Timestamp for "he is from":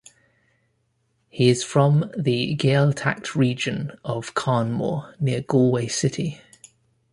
1.29-2.09